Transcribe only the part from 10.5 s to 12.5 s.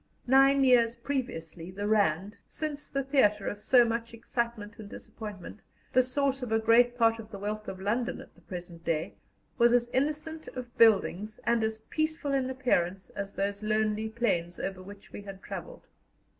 of buildings and as peaceful in